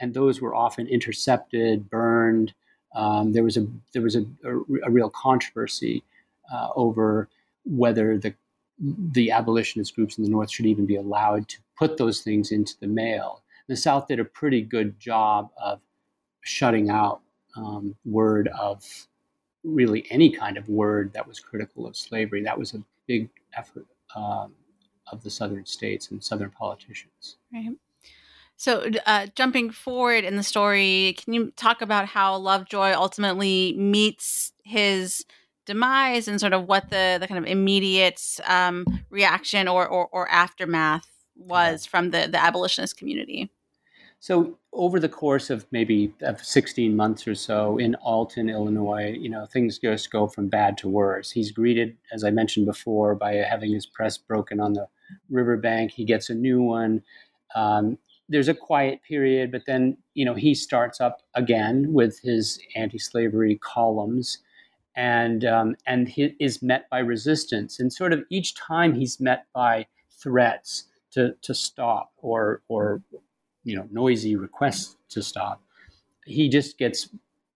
[0.00, 2.54] And those were often intercepted, burned.
[2.94, 6.02] Um, there was a there was a, a, a real controversy
[6.52, 7.28] uh, over
[7.64, 8.34] whether the
[8.80, 12.74] the abolitionist groups in the North should even be allowed to put those things into
[12.80, 15.80] the mail the South did a pretty good job of
[16.40, 17.20] shutting out
[17.56, 18.84] um, word of
[19.62, 22.42] really any kind of word that was critical of slavery.
[22.42, 24.52] That was a big effort um,
[25.12, 27.36] of the Southern states and Southern politicians.
[27.52, 27.76] Right.
[28.56, 34.52] So, uh, jumping forward in the story, can you talk about how Lovejoy ultimately meets
[34.64, 35.24] his
[35.68, 40.28] demise and sort of what the, the kind of immediate um, reaction or, or, or
[40.30, 43.50] aftermath was from the, the abolitionist community?
[44.18, 49.28] So over the course of maybe of 16 months or so in Alton, Illinois, you
[49.28, 51.30] know, things just go from bad to worse.
[51.30, 54.88] He's greeted, as I mentioned before, by having his press broken on the
[55.30, 55.92] riverbank.
[55.92, 57.02] He gets a new one.
[57.54, 62.58] Um, there's a quiet period, but then you know he starts up again with his
[62.74, 64.38] anti-slavery columns,
[64.98, 67.78] and um, and he is met by resistance.
[67.78, 73.00] And sort of each time he's met by threats to to stop or or
[73.62, 75.62] you know noisy requests to stop,
[76.26, 77.08] he just gets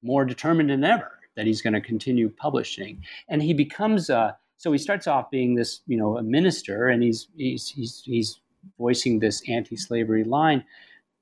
[0.03, 4.37] more determined than ever that he's going to continue publishing, and he becomes a.
[4.57, 8.41] So he starts off being this, you know, a minister, and he's he's he's he's
[8.79, 10.63] voicing this anti-slavery line,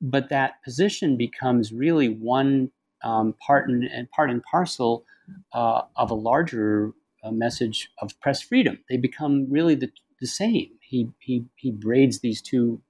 [0.02, 2.70] but that position becomes really one
[3.02, 5.06] um, part and, and, part and parcel
[5.52, 8.78] uh, of a larger uh, message of press freedom.
[8.88, 9.90] They become really the,
[10.20, 10.70] the same.
[10.80, 12.80] He, he, he braids these two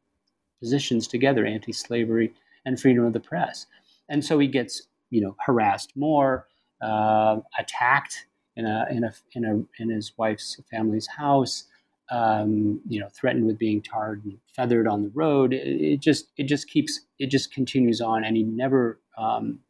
[0.60, 2.32] positions together anti-slavery
[2.64, 3.66] and freedom of the press
[4.10, 6.46] and so he gets you know harassed more
[6.82, 8.26] uh, attacked
[8.56, 11.64] in a, in a in a in his wife's family's house
[12.10, 16.26] um, you know threatened with being tarred and feathered on the road it, it, just
[16.36, 19.60] it just keeps it just continues on and he never um,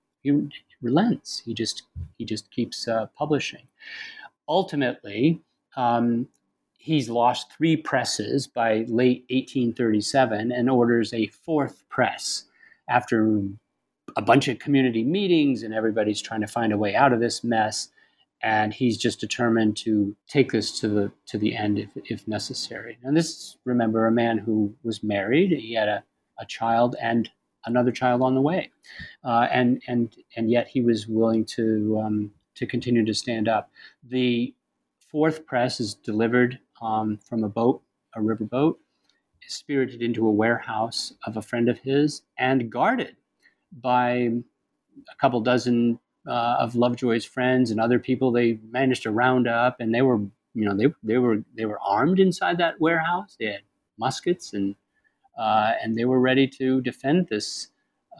[0.82, 1.84] relents he just
[2.18, 3.66] he just keeps uh, publishing
[4.48, 5.40] ultimately
[5.76, 6.26] um,
[6.80, 12.44] he's lost three presses by late 1837 and orders a fourth press
[12.88, 13.42] after
[14.16, 17.44] a bunch of community meetings, and everybody's trying to find a way out of this
[17.44, 17.88] mess.
[18.42, 22.98] And he's just determined to take this to the to the end if, if necessary.
[23.04, 25.50] And this, remember, a man who was married.
[25.50, 26.02] He had a,
[26.38, 27.30] a child and
[27.66, 28.70] another child on the way,
[29.24, 33.70] uh, and and and yet he was willing to um, to continue to stand up.
[34.08, 34.54] The
[35.10, 37.82] fourth press is delivered um, from a boat,
[38.14, 38.78] a river boat,
[39.46, 43.16] spirited into a warehouse of a friend of his, and guarded
[43.72, 44.30] by
[45.10, 49.80] a couple dozen uh, of Lovejoy's friends and other people they managed to round up,
[49.80, 50.18] and they were,
[50.54, 53.36] you know, they they were they were armed inside that warehouse.
[53.38, 53.62] They had
[53.98, 54.74] muskets and
[55.40, 57.68] uh, and they were ready to defend this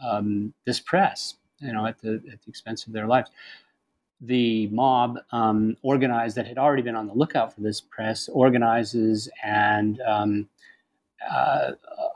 [0.03, 3.29] um, this press, you know, at the at the expense of their lives.
[4.19, 9.29] The mob um, organized that had already been on the lookout for this press organizes,
[9.43, 10.49] and um,
[11.29, 11.71] uh,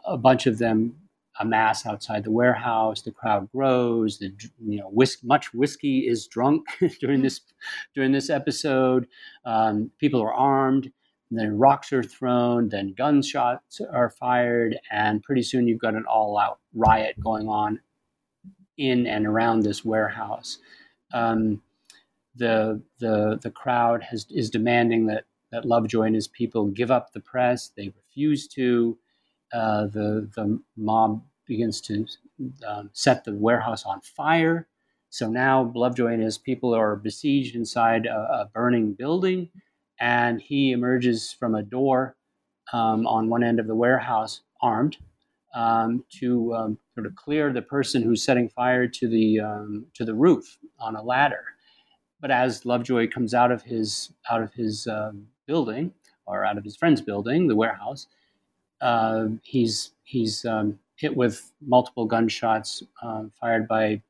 [0.05, 0.95] a bunch of them
[1.39, 3.01] amass outside the warehouse.
[3.01, 4.17] The crowd grows.
[4.17, 4.33] The
[4.65, 6.65] you know whisk, much whiskey is drunk
[6.99, 7.41] during this
[7.93, 9.07] during this episode.
[9.45, 10.91] Um, people are armed.
[11.31, 12.69] Then rocks are thrown.
[12.69, 17.79] Then gunshots are fired, and pretty soon you've got an all-out riot going on
[18.77, 20.59] in and around this warehouse.
[21.13, 21.61] Um,
[22.35, 27.13] the the the crowd has is demanding that that Lovejoy and his people give up
[27.13, 27.69] the press.
[27.69, 28.97] They refuse to.
[29.53, 32.05] Uh, the the mob begins to
[32.67, 34.67] um, set the warehouse on fire.
[35.09, 39.49] So now Lovejoy and his people are besieged inside a, a burning building,
[39.99, 42.15] and he emerges from a door
[42.73, 44.97] um, on one end of the warehouse, armed,
[45.53, 50.03] um, to um, sort of clear the person who's setting fire to the um, to
[50.03, 51.43] the roof on a ladder.
[52.19, 55.93] But as Lovejoy comes out of his out of his um, building
[56.25, 58.07] or out of his friend's building, the warehouse,
[58.81, 60.45] uh, he's he's
[60.97, 64.01] hit with multiple gunshots um, fired by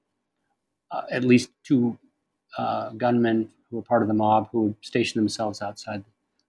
[0.91, 1.97] uh, at least two
[2.57, 6.03] uh, gunmen who were part of the mob who stationed themselves outside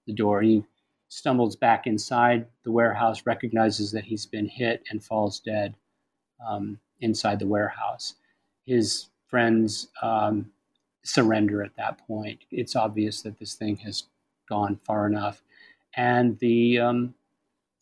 [0.06, 0.42] the door.
[0.42, 0.64] He
[1.08, 5.74] stumbles back inside the warehouse, recognizes that he's been hit, and falls dead
[6.46, 8.14] um, inside the warehouse.
[8.64, 10.52] His friends um,
[11.02, 12.44] surrender at that point.
[12.52, 14.04] It's obvious that this thing has
[14.48, 15.42] gone far enough.
[15.96, 17.14] And the um,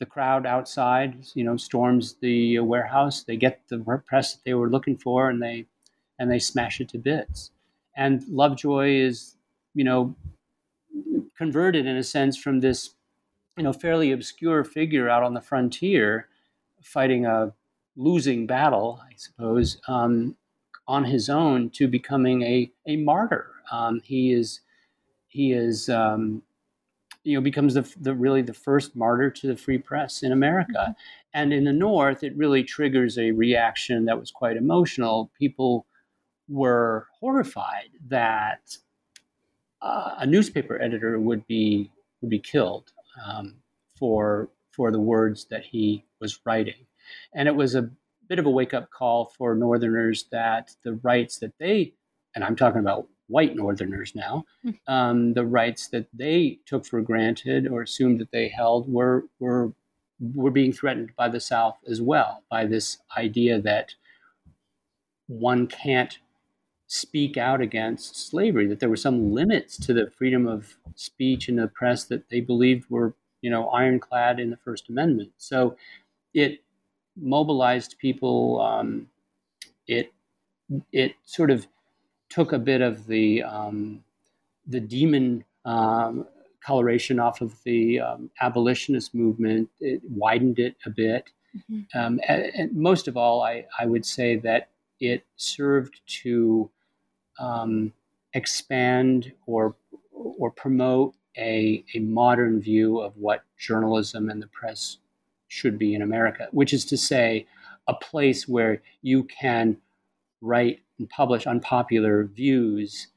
[0.00, 3.24] the crowd outside, you know, storms the warehouse.
[3.24, 5.66] They get the press that they were looking for, and they
[6.18, 7.50] and they smash it to bits.
[7.96, 9.36] And Lovejoy is,
[9.74, 10.14] you know,
[11.36, 12.94] converted in a sense from this,
[13.56, 16.28] you know, fairly obscure figure out on the frontier,
[16.82, 17.52] fighting a
[17.96, 20.36] losing battle, I suppose, um,
[20.86, 23.50] on his own to becoming a a martyr.
[23.70, 24.60] Um, he is
[25.28, 26.42] he is um,
[27.22, 30.72] you know becomes the, the really the first martyr to the free press in America.
[30.78, 30.92] Mm-hmm.
[31.36, 35.32] And in the North, it really triggers a reaction that was quite emotional.
[35.36, 35.86] People
[36.48, 38.76] were horrified that
[39.82, 42.92] uh, a newspaper editor would be would be killed
[43.24, 43.56] um,
[43.98, 46.86] for for the words that he was writing,
[47.34, 47.90] and it was a
[48.28, 51.92] bit of a wake up call for Northerners that the rights that they
[52.34, 54.70] and I'm talking about white Northerners now, hmm.
[54.86, 59.72] um, the rights that they took for granted or assumed that they held were were
[60.34, 63.94] were being threatened by the South as well by this idea that
[65.26, 66.18] one can't
[66.86, 71.56] speak out against slavery, that there were some limits to the freedom of speech in
[71.56, 75.32] the press that they believed were, you know, ironclad in the First Amendment.
[75.38, 75.76] So
[76.34, 76.60] it
[77.16, 78.60] mobilized people.
[78.60, 79.08] Um,
[79.86, 80.12] it
[80.92, 81.66] it sort of
[82.28, 84.02] took a bit of the um,
[84.66, 86.26] the demon um,
[86.64, 89.68] coloration off of the um, abolitionist movement.
[89.80, 91.30] It widened it a bit.
[91.70, 91.98] Mm-hmm.
[91.98, 96.70] Um, and, and, most of all, I, I would say that it served to
[97.38, 97.92] um,
[98.32, 99.76] expand or
[100.12, 104.98] or promote a, a modern view of what journalism and the press
[105.48, 107.46] should be in America, which is to say,
[107.86, 109.76] a place where you can
[110.40, 113.08] write and publish unpopular views,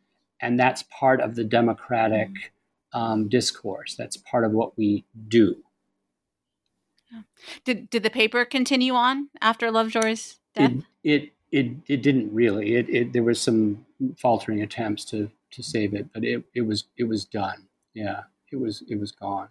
[0.42, 2.30] and that's part of the democratic
[2.94, 3.96] um, discourse.
[3.96, 5.56] That's part of what we do.
[7.63, 10.73] Did did the paper continue on after Lovejoy's death?
[11.04, 12.75] It it it, it didn't really.
[12.75, 13.85] It, it there was some
[14.17, 17.67] faltering attempts to to save it, but it, it was it was done.
[17.93, 19.50] Yeah, it was it was gone.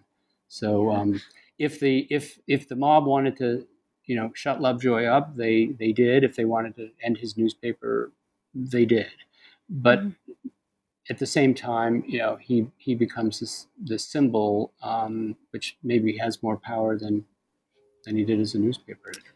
[0.49, 1.21] So um,
[1.59, 3.67] if the if if the mob wanted to
[4.07, 5.37] you know shut Lovejoy up.
[5.37, 6.25] They they did.
[6.25, 8.13] If they wanted to end his newspaper,
[8.55, 9.11] they did.
[9.69, 10.49] But mm-hmm.
[11.11, 16.17] at the same time, you know, he he becomes this this symbol, um, which maybe
[16.19, 17.27] has more power than
[18.05, 19.36] than he did as a newspaper editor.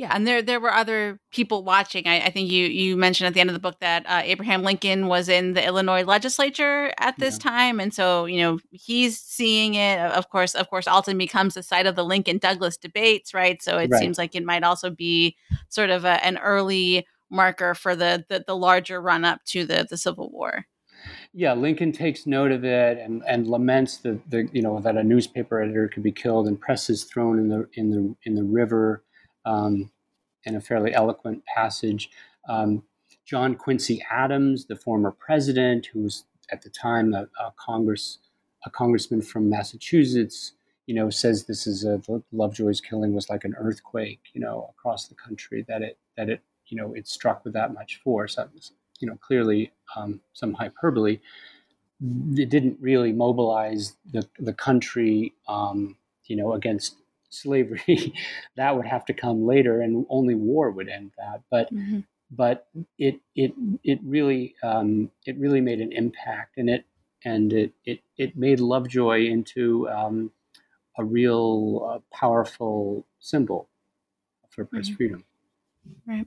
[0.00, 2.06] Yeah, and there there were other people watching.
[2.06, 4.62] I, I think you you mentioned at the end of the book that uh, Abraham
[4.62, 7.50] Lincoln was in the Illinois legislature at this yeah.
[7.50, 9.98] time, and so you know he's seeing it.
[10.00, 13.62] Of course, of course, Alton becomes the site of the Lincoln Douglas debates, right?
[13.62, 14.00] So it right.
[14.00, 15.36] seems like it might also be
[15.68, 19.86] sort of a, an early marker for the, the the larger run up to the
[19.90, 20.64] the Civil War.
[21.34, 25.04] Yeah, Lincoln takes note of it and, and laments the, the you know that a
[25.04, 29.04] newspaper editor could be killed and presses thrown in the in the in the river
[29.44, 29.90] um,
[30.44, 32.10] in a fairly eloquent passage.
[32.48, 32.82] Um,
[33.26, 38.18] John Quincy Adams, the former president, who was at the time a, a Congress
[38.66, 40.52] a congressman from Massachusetts,
[40.86, 42.00] you know, says this is a
[42.32, 45.64] Lovejoy's killing was like an earthquake, you know, across the country.
[45.68, 48.36] That it that it you know it struck with that much force.
[48.36, 51.20] That was you know clearly um, some hyperbole.
[52.36, 56.96] It didn't really mobilize the the country, um, you know, against
[57.30, 58.14] slavery,
[58.56, 61.42] that would have to come later, and only war would end that.
[61.50, 62.00] But mm-hmm.
[62.30, 62.66] but
[62.98, 63.52] it it
[63.82, 66.84] it really um, it really made an impact, and it
[67.24, 70.32] and it it it made Lovejoy into um,
[70.98, 73.68] a real uh, powerful symbol
[74.50, 74.96] for press mm-hmm.
[74.96, 75.24] freedom.
[76.06, 76.26] Right.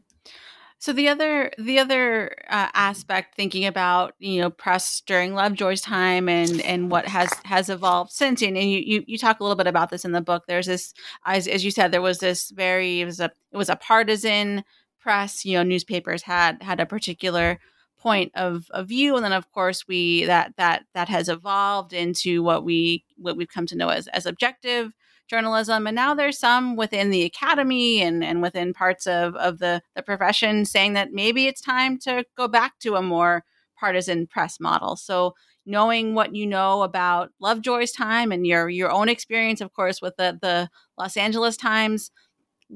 [0.84, 6.27] So the other the other uh, aspect, thinking about you know press during Lovejoy's time
[6.27, 9.55] and and what has has evolved since, and, and you, you, you talk a little
[9.55, 10.43] bit about this in the book.
[10.45, 10.93] There's this,
[11.25, 14.65] as as you said, there was this very it was a it was a partisan
[14.99, 15.45] press.
[15.45, 17.59] You know, newspapers had had a particular
[17.97, 22.43] point of, of view, and then of course we that that that has evolved into
[22.43, 24.91] what we what we've come to know as as objective
[25.34, 25.88] journalism.
[25.88, 30.03] And now there's some within the academy and, and within parts of, of the, the
[30.03, 33.43] profession saying that maybe it's time to go back to a more
[33.75, 34.95] partisan press model.
[34.95, 35.34] So
[35.65, 40.15] knowing what you know about Lovejoy's time and your your own experience, of course, with
[40.17, 40.69] the, the
[40.99, 42.11] Los Angeles Times,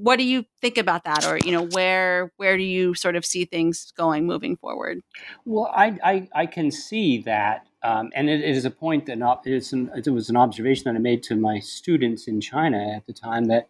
[0.02, 1.26] what do you think about that?
[1.26, 5.02] Or you know where where do you sort of see things going moving forward?
[5.46, 9.18] Well i i, I can see that um, and it, it is a point that
[9.18, 13.06] not, an, it was an observation that i made to my students in china at
[13.06, 13.70] the time that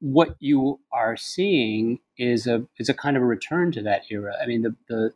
[0.00, 4.34] what you are seeing is a is a kind of a return to that era.
[4.42, 5.12] I mean the the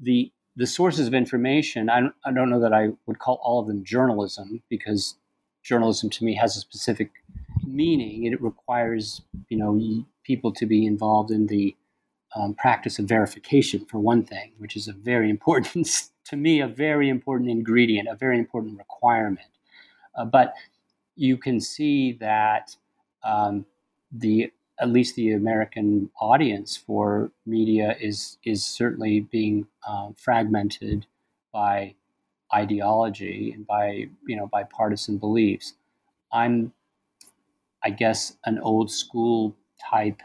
[0.00, 3.60] the the sources of information I don't, I don't know that i would call all
[3.60, 5.16] of them journalism because
[5.62, 7.10] journalism to me has a specific
[7.66, 11.76] meaning, it requires you know people to be involved in the
[12.36, 15.88] um, practice of verification for one thing, which is a very important
[16.24, 19.48] to me a very important ingredient, a very important requirement.
[20.14, 20.54] Uh, but
[21.16, 22.76] you can see that
[23.24, 23.66] um,
[24.12, 31.06] the at least the American audience for media is is certainly being uh, fragmented
[31.52, 31.94] by
[32.54, 35.74] ideology and by you know by partisan beliefs.
[36.32, 36.72] I'm
[37.82, 40.20] I guess, an old school type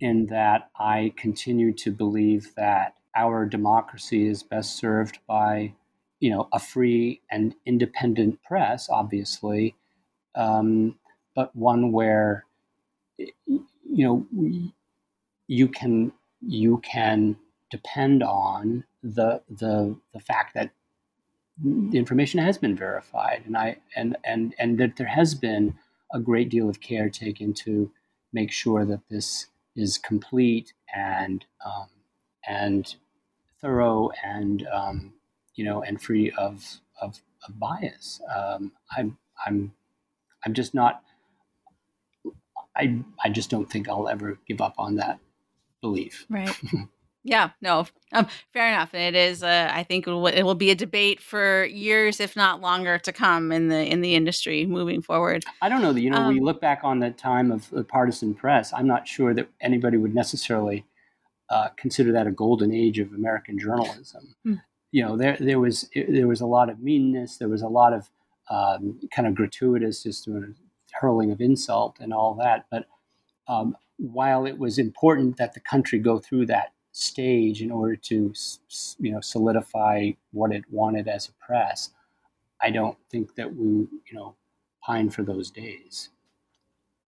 [0.00, 5.74] in that I continue to believe that our democracy is best served by,
[6.20, 9.74] you know, a free and independent press, obviously,
[10.34, 10.98] um,
[11.34, 12.44] but one where,
[13.18, 14.26] you know,
[15.46, 17.36] you can you can
[17.70, 20.70] depend on the the the fact that
[21.62, 25.74] the information has been verified, and I and and and that there has been
[26.12, 27.90] a great deal of care taken to
[28.32, 29.46] make sure that this
[29.76, 31.88] is complete and um,
[32.46, 32.96] and
[33.60, 35.14] thorough and um,
[35.54, 38.20] you know and free of of, of bias.
[38.34, 39.72] Um, I'm I'm
[40.44, 41.02] I'm just not.
[42.76, 45.20] I I just don't think I'll ever give up on that
[45.80, 46.26] belief.
[46.28, 46.54] Right.
[47.24, 48.90] Yeah, no, um, fair enough.
[48.92, 52.18] And it is, uh, I think, it will, it will, be a debate for years,
[52.18, 55.44] if not longer, to come in the in the industry moving forward.
[55.60, 56.16] I don't know that you know.
[56.16, 59.34] Um, when you look back on the time of the partisan press, I'm not sure
[59.34, 60.84] that anybody would necessarily
[61.48, 64.34] uh, consider that a golden age of American journalism.
[64.44, 64.54] Hmm.
[64.90, 67.36] You know, there there was there was a lot of meanness.
[67.36, 68.10] There was a lot of
[68.50, 70.28] um, kind of gratuitous, just
[70.92, 72.66] hurling of insult and all that.
[72.68, 72.86] But
[73.46, 78.32] um, while it was important that the country go through that stage in order to
[78.98, 81.90] you know solidify what it wanted as a press
[82.60, 84.34] i don't think that we you know
[84.82, 86.10] pine for those days.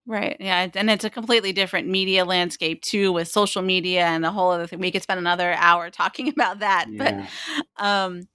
[0.07, 4.30] Right yeah and it's a completely different media landscape too with social media and the
[4.30, 4.78] whole other thing.
[4.80, 7.26] We could spend another hour talking about that yeah.
[7.78, 8.28] but um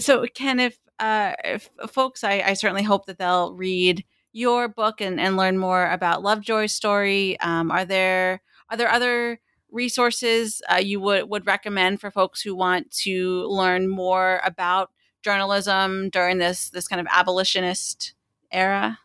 [0.00, 5.00] so ken if uh if folks I, I certainly hope that they'll read your book
[5.00, 7.38] and, and learn more about lovejoy's story.
[7.38, 9.38] Um are there are there other
[9.72, 14.90] resources uh, you would, would recommend for folks who want to learn more about
[15.22, 18.14] journalism during this this kind of abolitionist
[18.50, 18.98] era?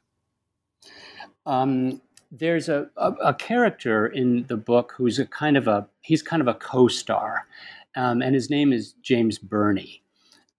[1.46, 2.02] Um,
[2.32, 6.42] there's a, a, a, character in the book who's a kind of a he's kind
[6.42, 7.48] of a co-star,
[7.96, 10.04] um, and his name is James Birney,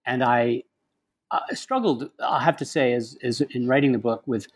[0.05, 0.63] and I
[1.53, 4.47] struggled, I have to say, as, as in writing the book with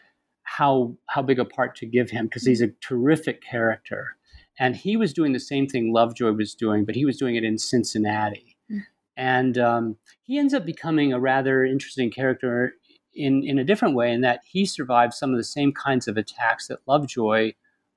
[0.43, 4.16] how how big a part to give him because he's a terrific character,
[4.60, 7.43] and he was doing the same thing Lovejoy was doing, but he was doing it
[7.43, 8.82] in Cincinnati, mm.
[9.18, 12.74] and um, he ends up becoming a rather interesting character
[13.14, 16.18] in in a different way in that he survived some of the same kinds of
[16.18, 17.54] attacks that Lovejoy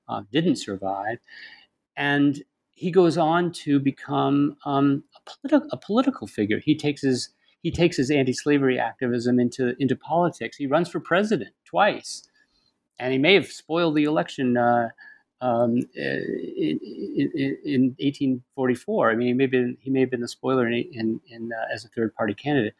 [0.07, 1.19] uh, didn't survive,
[1.95, 6.59] and he goes on to become um, a, politi- a political figure.
[6.59, 7.29] He takes his
[7.63, 10.57] he takes his anti-slavery activism into into politics.
[10.57, 12.27] He runs for president twice,
[12.99, 14.89] and he may have spoiled the election uh,
[15.41, 19.11] um, in, in, in, 1844.
[19.11, 21.73] I mean, he may have been may have been the spoiler in, in, in uh,
[21.73, 22.73] as a third party candidate.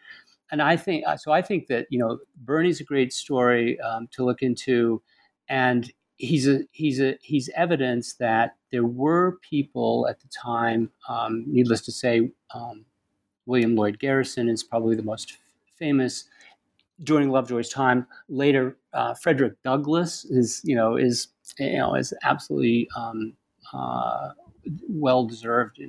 [0.52, 1.32] And I think uh, so.
[1.32, 5.02] I think that you know Birney's a great story um, to look into,
[5.50, 10.90] and he's a he's a he's evidence that there were people at the time.
[11.10, 12.86] Um, needless to say, um,
[13.46, 15.38] William Lloyd Garrison is probably the most
[15.76, 16.26] famous
[17.04, 18.08] during Lovejoy's time.
[18.30, 21.28] Later, uh, Frederick Douglass is you know is
[21.60, 23.34] you know is absolutely um,
[23.74, 24.32] uh,
[24.90, 25.80] well deserved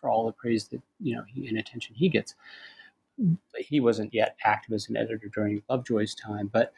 [0.00, 2.34] for all the praise that you know he, and attention he gets.
[3.56, 6.72] He wasn't yet active as an editor during Lovejoy's time, but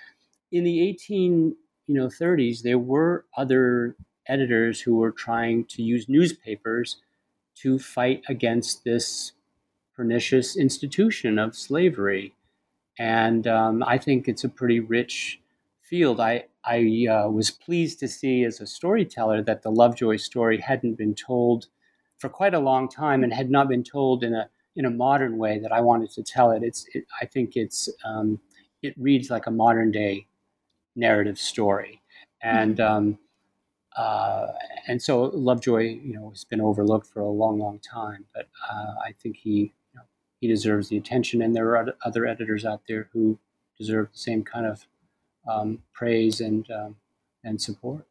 [0.53, 1.57] in the 18
[1.87, 6.97] you know 30s there were other editors who were trying to use newspapers
[7.57, 9.33] to fight against this
[9.95, 12.35] pernicious institution of slavery.
[12.99, 15.41] And um, I think it's a pretty rich
[15.83, 16.21] field.
[16.21, 20.95] I, I uh, was pleased to see as a storyteller that the Lovejoy story hadn't
[20.95, 21.67] been told
[22.19, 25.39] for quite a long time and had not been told in a in a modern
[25.39, 26.63] way that I wanted to tell it.
[26.63, 28.41] It's it, I think it's um,
[28.83, 30.27] it reads like a modern day
[30.97, 32.01] narrative story,
[32.43, 32.95] and mm-hmm.
[32.95, 33.19] um,
[33.97, 34.49] uh,
[34.89, 38.25] and so Lovejoy, you know, has been overlooked for a long, long time.
[38.35, 39.73] But uh, I think he
[40.45, 41.41] he deserves the attention.
[41.41, 43.39] And there are other editors out there who
[43.79, 44.87] deserve the same kind of
[45.49, 46.97] um, praise and um,
[47.43, 48.07] and support.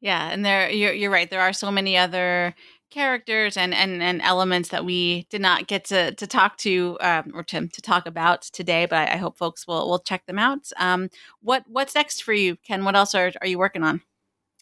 [0.00, 1.30] Yeah, and there you're, you're right.
[1.30, 2.56] There are so many other
[2.90, 7.30] characters and, and, and elements that we did not get to, to talk to um,
[7.34, 10.38] or to, to talk about today, but I, I, hope folks will, will check them
[10.40, 10.68] out.
[10.76, 11.08] Um,
[11.40, 12.84] what what's next for you, Ken?
[12.84, 14.02] What else are, are you working on?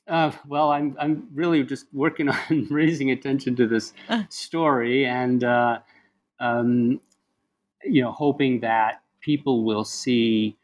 [0.07, 4.25] Uh, well, I'm I'm really just working on raising attention to this uh.
[4.29, 5.79] story, and uh,
[6.41, 7.01] um,
[7.85, 10.57] you know, hoping that people will see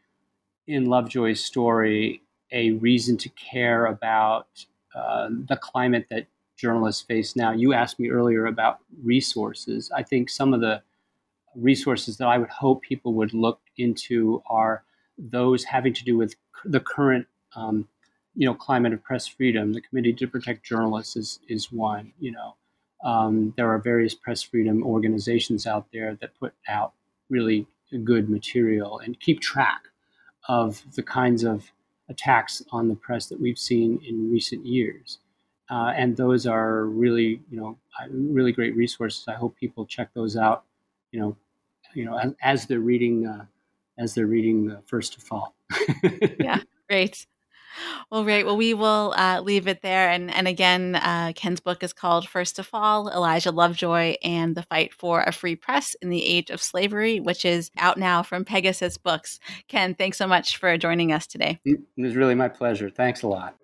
[0.67, 2.21] in Lovejoy's story
[2.51, 4.47] a reason to care about
[4.95, 7.51] uh, the climate that journalists face now.
[7.51, 9.91] You asked me earlier about resources.
[9.95, 10.81] I think some of the
[11.55, 14.83] resources that I would hope people would look into are
[15.17, 17.87] those having to do with the current, um,
[18.35, 19.73] you know, climate of press freedom.
[19.73, 22.13] The Committee to Protect Journalists is is one.
[22.19, 22.55] You know,
[23.03, 26.93] um, there are various press freedom organizations out there that put out
[27.29, 27.67] really
[28.03, 29.83] good material and keep track
[30.47, 31.71] of the kinds of
[32.09, 35.19] attacks on the press that we've seen in recent years.
[35.69, 37.77] Uh, and those are really, you know,
[38.09, 39.25] really great resources.
[39.27, 40.63] I hope people check those out,
[41.11, 41.35] you know,
[41.93, 43.45] you know, as, as they're reading, uh,
[43.97, 45.55] as they're reading the First to Fall.
[46.39, 47.25] yeah, great.
[48.11, 48.45] Well, great.
[48.45, 50.09] Well, we will uh, leave it there.
[50.09, 54.63] And and again, uh, Ken's book is called First to Fall: Elijah Lovejoy and the
[54.63, 58.45] Fight for a Free Press in the Age of Slavery, which is out now from
[58.45, 59.39] Pegasus Books.
[59.67, 61.59] Ken, thanks so much for joining us today.
[61.65, 62.89] It was really my pleasure.
[62.89, 63.55] Thanks a lot.